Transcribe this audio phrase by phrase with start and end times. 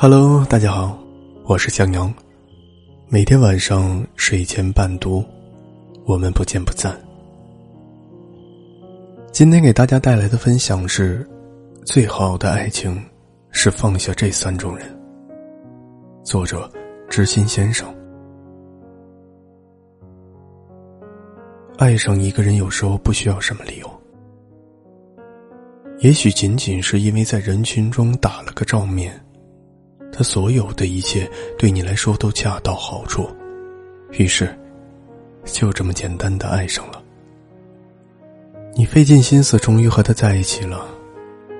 [0.00, 0.96] Hello，大家好，
[1.42, 2.14] 我是向阳。
[3.08, 5.24] 每天晚上睡前伴读，
[6.04, 6.96] 我们不见不散。
[9.32, 11.28] 今天给大家带来的分享是：
[11.84, 12.96] 最好的爱情
[13.50, 14.86] 是放下这三种人。
[16.22, 16.70] 作者：
[17.10, 17.92] 知心先生。
[21.76, 23.90] 爱上一个人，有时候不需要什么理由，
[25.98, 29.20] 也许仅仅是因为在人群中打了个照面。
[30.12, 33.28] 他所有的一切对你来说都恰到好处，
[34.12, 34.56] 于是，
[35.44, 37.02] 就这么简单的爱上了。
[38.74, 40.86] 你费尽心思，终于和他在一起了，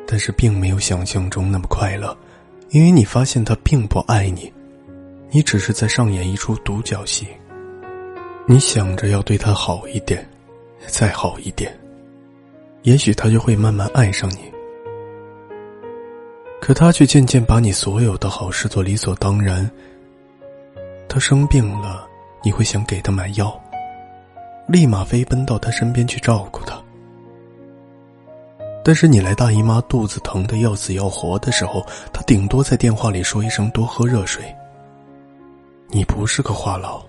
[0.06, 2.16] 但是并没有想象中那么快乐，
[2.70, 4.53] 因为你发现他并不爱你，
[5.30, 7.27] 你只是在上演一出独角戏。
[8.47, 10.27] 你想着要对他好一点，
[10.87, 11.77] 再好一点，
[12.83, 14.58] 也许他就会慢慢爱上你。
[16.61, 19.69] 可他却渐渐把你所有的好视作理所当然。
[21.09, 22.06] 他生病了，
[22.42, 23.59] 你会想给他买药，
[24.67, 26.78] 立马飞奔到他身边去照顾他。
[28.84, 34.45] 但是你来大姨妈肚子疼的要死要活的时候，他顶多在电话里说一声多喝热水。
[35.89, 37.03] 你不是个话痨，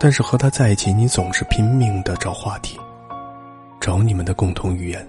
[0.00, 2.78] 但是和他在一起，你总是拼命的找话题，
[3.80, 5.06] 找你们的共同语言。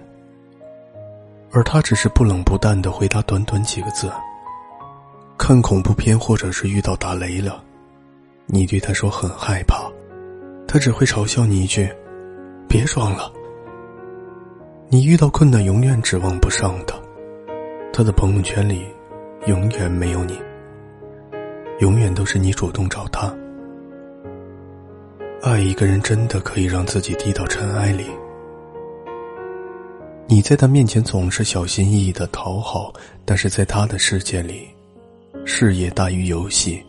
[1.52, 4.10] 而他只是不冷不淡的回答短短几个字
[5.36, 7.62] ：“看恐怖片，或者是遇到打雷了。”
[8.46, 9.90] 你对他说很害怕，
[10.66, 11.88] 他只会嘲笑你一句
[12.68, 13.32] ：“别装了。”
[14.88, 16.96] 你遇到困难永远指望不上他，
[17.92, 18.86] 他的朋友圈里
[19.46, 20.36] 永远没有你，
[21.78, 23.32] 永远都是你主动找他。
[25.42, 28.06] 爱一个人真的可以让自己低到尘埃里。
[30.30, 32.92] 你在他面前总是小心翼翼的讨好，
[33.24, 34.68] 但是在他的世界里，
[35.44, 36.80] 事业大于游戏，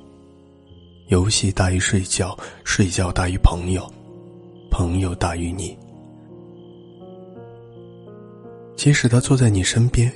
[1.07, 3.91] 游戏大于睡觉，睡觉大于朋友，
[4.69, 5.75] 朋友大于你。
[8.75, 10.13] 即使他坐在你身边，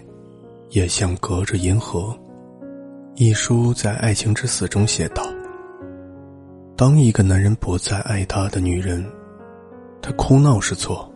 [0.69, 2.15] 也像隔着银河。
[3.15, 5.23] 一书在《爱情之死》中写道
[6.77, 9.03] ：“当一个男人不再爱他的女人，
[9.99, 11.11] 他哭闹是错，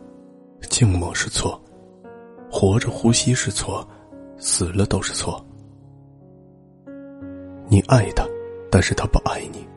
[0.72, 1.62] 静默是错。”
[2.52, 3.88] 活着呼吸是错，
[4.38, 5.44] 死了都是错。
[7.68, 8.26] 你爱他，
[8.72, 9.68] 但是他不爱你，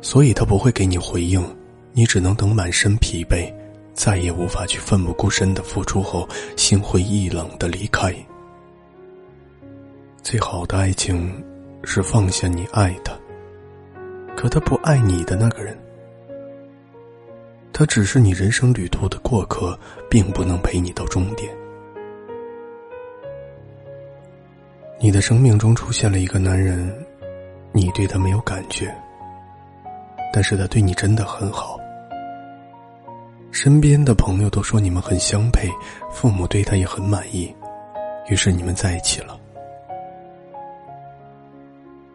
[0.00, 1.44] 所以他不会给你回应，
[1.92, 3.52] 你只能等满身疲惫，
[3.92, 6.26] 再也无法去奋不顾身的付出后，
[6.56, 8.14] 心灰意冷的离开。
[10.22, 11.44] 最好的爱情，
[11.84, 13.12] 是放下你爱他，
[14.34, 15.78] 可他不爱你的那个人。
[17.78, 19.78] 他只是你人生旅途的过客，
[20.10, 21.48] 并不能陪你到终点。
[24.98, 26.92] 你的生命中出现了一个男人，
[27.70, 28.92] 你对他没有感觉，
[30.32, 31.78] 但是他对你真的很好。
[33.52, 35.70] 身边的朋友都说你们很相配，
[36.10, 37.54] 父母对他也很满意，
[38.28, 39.38] 于是你们在一起了。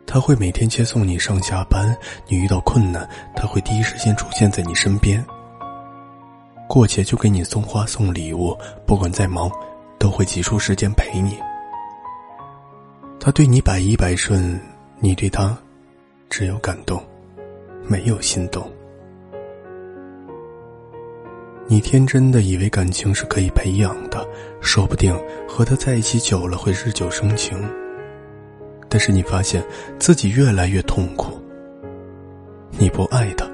[0.06, 1.97] 他会每天接送你上下班，
[2.28, 5.25] 你遇到困难，他会第一时间出现在你身边。
[6.68, 9.51] 过节就给你送花送礼物，不管再忙，
[10.00, 11.38] 都会挤出时间陪你。
[13.19, 14.59] 他对你百依百顺，
[15.00, 15.57] 你对他
[16.29, 17.02] 只有感动，
[17.88, 18.69] 没有心动。
[21.66, 24.28] 你天真的以为感情是可以培养的，
[24.59, 27.57] 说不定和他在一起久了会日久生情。
[28.90, 29.63] 但是你发现
[29.97, 31.40] 自己越来越痛苦。
[32.78, 33.53] 你不爱他。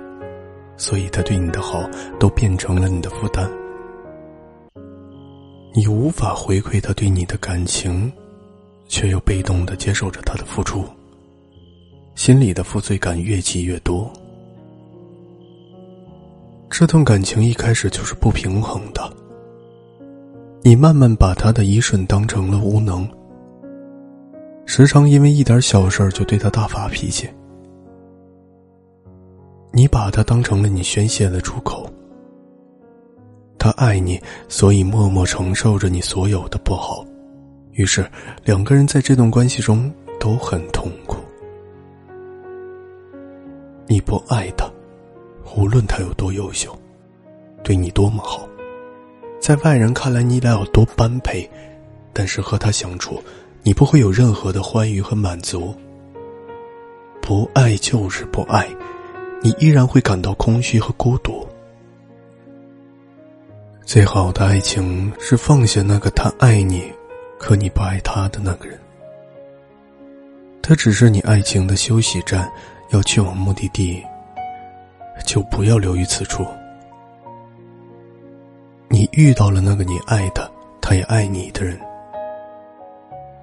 [0.79, 3.47] 所以，他对你的好都变成了你的负担。
[5.75, 8.11] 你无法回馈他对你的感情，
[8.87, 10.85] 却又被动的接受着他的付出，
[12.15, 14.11] 心里的负罪感越积越多。
[16.69, 19.13] 这段感情一开始就是不平衡的。
[20.61, 23.07] 你慢慢把他的一瞬当成了无能，
[24.65, 27.29] 时常因为一点小事就对他大发脾气。
[29.71, 31.87] 你把他当成了你宣泄的出口。
[33.57, 37.05] 他爱你，所以默默承受着你所有的不好，
[37.73, 38.09] 于是
[38.45, 41.17] 两个人在这段关系中都很痛苦。
[43.85, 44.69] 你不爱他，
[45.55, 46.77] 无论他有多优秀，
[47.63, 48.47] 对你多么好，
[49.41, 51.49] 在外人看来你俩有多般配，
[52.13, 53.21] 但是和他相处，
[53.61, 55.75] 你不会有任何的欢愉和满足。
[57.21, 58.67] 不爱就是不爱。
[59.41, 61.47] 你依然会感到空虚和孤独。
[63.85, 66.83] 最好的爱情是放下那个他爱你，
[67.39, 68.77] 可你不爱他的那个人，
[70.61, 72.51] 他只是你爱情的休息站，
[72.89, 74.03] 要去往目的地，
[75.25, 76.45] 就不要留于此处。
[78.89, 80.51] 你遇到了那个你爱的，
[80.81, 81.79] 他也爱你的人，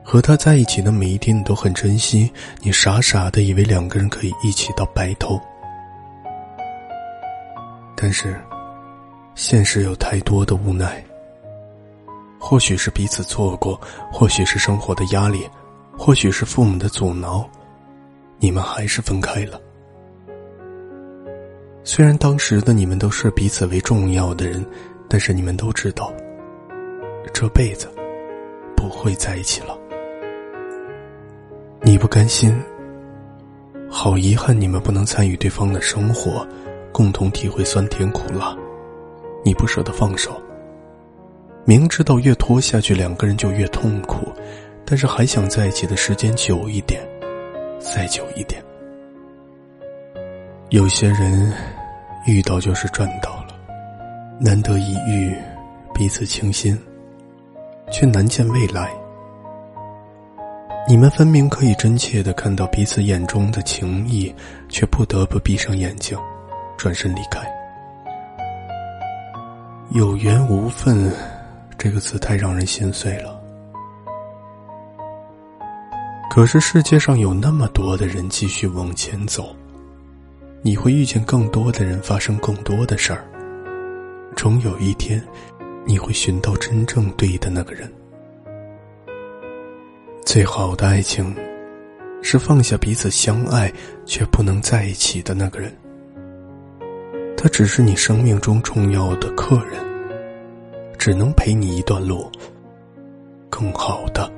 [0.04, 2.30] 和他在一起的每一天，你都很珍惜。
[2.60, 5.40] 你傻傻的以为两个人可以一起到白头，
[7.96, 8.38] 但是，
[9.34, 11.02] 现实有太多的无奈。
[12.38, 13.80] 或许是彼此错过，
[14.12, 15.48] 或许是生活的压力，
[15.96, 17.48] 或许是父母的阻挠，
[18.38, 19.60] 你们还是分开了。
[21.82, 24.64] 虽然当时的你们都是彼此为重要的人。
[25.08, 26.12] 但是你们都知道，
[27.32, 27.88] 这辈子
[28.76, 29.78] 不会在一起了。
[31.82, 32.52] 你不甘心，
[33.88, 36.44] 好遗憾，你们不能参与对方的生活，
[36.96, 38.56] 共同体会酸甜苦辣。
[39.44, 40.40] 你不舍得放手，
[41.66, 44.32] 明知道越拖下去两个人就越痛苦，
[44.86, 47.06] 但是还想在一起的时间久一点，
[47.78, 48.64] 再久一点。
[50.70, 51.52] 有些人
[52.26, 53.48] 遇到就是赚到了。
[54.40, 55.36] 难得一遇，
[55.92, 56.80] 彼此倾心，
[57.92, 58.90] 却难见未来。
[60.88, 64.34] 你们分明可以真切的看到彼此眼中的情谊，
[64.70, 66.18] 却不得不闭上眼睛，
[66.76, 67.40] 转身离开。
[69.90, 71.12] 有缘无分，
[71.78, 73.40] 这个词太让人心碎了。
[76.30, 79.56] 可是世界上有那么多的人继续往前走，
[80.60, 83.24] 你会遇见更多的人，发生更多的事儿。
[84.34, 85.22] 终有一天，
[85.86, 87.90] 你会寻到真正对的那个人。
[90.26, 91.34] 最好的爱情，
[92.20, 93.72] 是放下彼此相爱
[94.04, 95.74] 却不能在一起的那个人。
[97.36, 99.84] 他只是你生命中重要的客人，
[100.98, 102.30] 只能陪你一段路。
[103.50, 104.30] 更好的，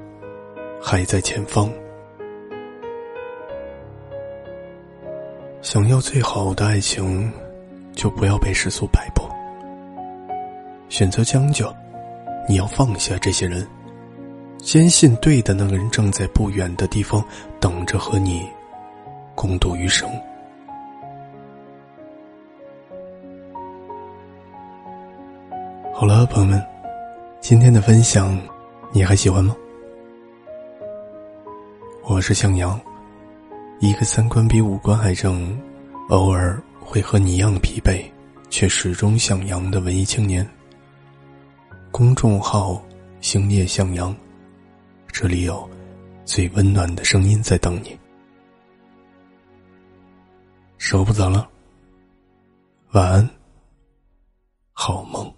[0.80, 1.70] 还在前方。
[5.62, 7.32] 想要最好的爱情，
[7.94, 9.22] 就不要被世俗摆布。
[10.88, 11.72] 选择将就，
[12.48, 13.66] 你要放下这些人，
[14.58, 17.24] 坚信对的那个人正在不远的地方
[17.60, 18.48] 等着和你
[19.34, 20.08] 共度余生。
[26.00, 26.64] 好了，朋友们，
[27.40, 28.40] 今天的分享
[28.92, 29.52] 你还喜欢吗？
[32.04, 32.80] 我是向阳，
[33.80, 35.60] 一个三观比五官还正，
[36.10, 38.00] 偶尔会和你一样疲惫，
[38.48, 40.48] 却始终向阳的文艺青年。
[41.90, 42.80] 公众号
[43.20, 44.14] “星夜向阳”，
[45.10, 45.68] 这里有
[46.24, 47.98] 最温暖的声音在等你。
[50.76, 51.50] 说不早了，
[52.92, 53.28] 晚安，
[54.72, 55.28] 好梦。